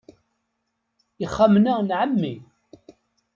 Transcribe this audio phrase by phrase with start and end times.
[1.23, 2.35] Ixxamen-a n ɛemmi.